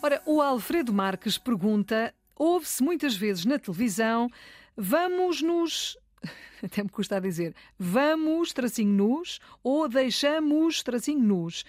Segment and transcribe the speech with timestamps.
[0.00, 4.30] Ora, o Alfredo Marques pergunta: ouve-se muitas vezes na televisão,
[4.76, 5.98] vamos nos.
[6.62, 11.64] Até me custa a dizer, vamos, tracinho nos, ou deixamos, tracinho nos.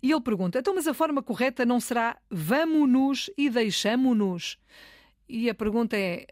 [0.00, 4.58] E ele pergunta: então, mas a forma correta não será vamos-nos e deixamos-nos?
[5.28, 6.26] E a pergunta é: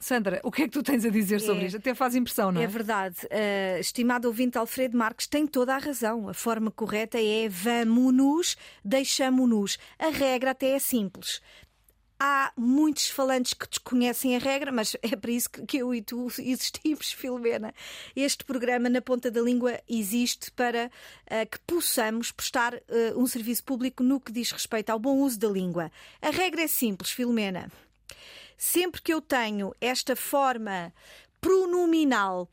[0.00, 1.66] Sandra, o que é que tu tens a dizer sobre É.
[1.66, 1.76] isto?
[1.78, 2.64] Até faz impressão, não é?
[2.64, 3.16] É verdade.
[3.26, 6.28] Uh, estimado ouvinte Alfredo Marques tem toda a razão.
[6.28, 9.76] A forma correta é vamos-nos, deixamo-nos.
[9.98, 11.40] A regra até é simples.
[12.20, 16.00] Há muitos falantes que desconhecem a regra, mas é para isso que que eu e
[16.02, 17.74] tu existimos, Filomena.
[18.14, 20.86] Este programa na ponta da língua existe para
[21.26, 22.80] uh, que possamos prestar uh,
[23.20, 25.90] um serviço público no que diz respeito ao bom uso da língua.
[26.22, 27.68] A regra é simples, Filomena
[28.58, 30.92] sempre que eu tenho esta forma
[31.40, 32.50] pronominal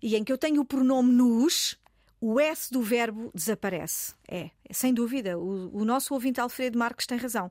[0.00, 1.76] e em que eu tenho o pronome nos,
[2.20, 4.14] o S do verbo desaparece.
[4.28, 5.38] É, sem dúvida.
[5.38, 7.50] O, o nosso ouvinte Alfredo Marques tem razão.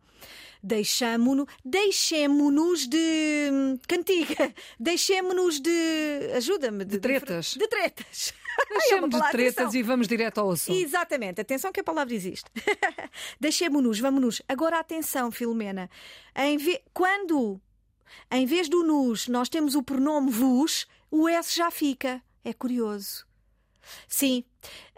[0.62, 5.70] Deixamo-nos deixemo-nos de hum, cantiga, deixemo-nos de.
[6.36, 6.86] ajuda-me.
[6.86, 7.56] De tretas.
[7.56, 8.34] De tretas.
[8.58, 9.80] É uma Deixemos de palavra, tretas atenção.
[9.82, 10.78] e vamos direto ao assunto.
[10.80, 12.50] Exatamente, atenção que a palavra existe.
[13.38, 14.42] Deixemos-nos, vamos-nos.
[14.48, 15.90] Agora atenção, Filomena.
[16.34, 17.60] Em ve- Quando,
[18.32, 22.22] em vez do nos, nós temos o pronome vos, o S já fica.
[22.44, 23.26] É curioso.
[24.08, 24.44] Sim.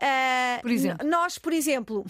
[0.01, 1.07] Ah, Por exemplo?
[1.07, 2.05] Nós, por exemplo,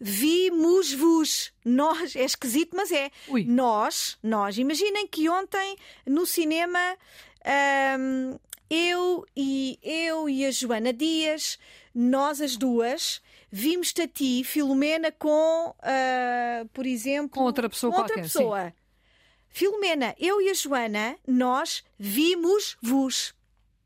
[0.00, 1.52] vimos-vos.
[1.64, 3.10] Nós, é esquisito, mas é.
[3.28, 3.44] Ui.
[3.44, 4.58] Nós, nós.
[4.58, 6.96] Imaginem que ontem no cinema
[8.68, 11.58] eu e eu e a Joana Dias,
[11.94, 18.00] nós as duas, vimos-te a ti, Filomena, com, ah, por exemplo, Com outra pessoa com
[18.00, 18.72] outra qualquer, sim.
[19.48, 23.34] Filomena, eu e a Joana, nós vimos-vos.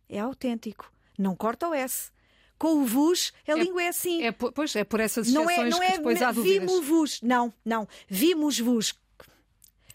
[0.08, 0.92] É autêntico.
[1.18, 2.10] Não corta o S.
[2.58, 4.22] Com o vos, a língua é assim.
[4.22, 6.68] É, po- pois, é por essas não é, não que é depois há dúvidas.
[6.70, 7.22] vimos-vos.
[7.22, 7.88] Não, não.
[8.06, 8.92] Vimos-vos.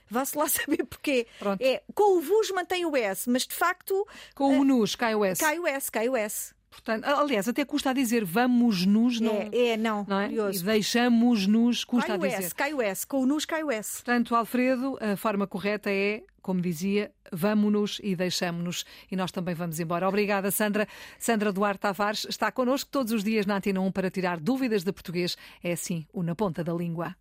[0.10, 1.28] Vá-se lá saber porquê.
[1.38, 1.62] Pronto.
[1.62, 5.24] É, com o vos mantém o S, mas de facto Com o nos, cai o
[5.24, 5.40] S.
[5.40, 6.55] cai o S, cai o S.
[6.76, 10.06] Portanto, aliás, até custa a dizer vamos-nos, não, É, é, não.
[10.08, 10.26] não é?
[10.26, 10.66] E Curioso.
[10.66, 12.44] deixamos-nos, custa Cai a o dizer.
[12.44, 13.08] S, cai o S.
[13.08, 13.96] Com o nos cai o S.
[14.04, 18.86] Portanto, Alfredo, a forma correta é, como dizia, vamos-nos e deixamos-nos.
[19.12, 20.08] E nós também vamos embora.
[20.08, 20.88] Obrigada, Sandra.
[21.18, 24.92] Sandra Duarte Tavares está connosco todos os dias na Antena 1 para tirar dúvidas de
[24.92, 25.36] português.
[25.64, 27.16] É assim, o Na Ponta da Língua.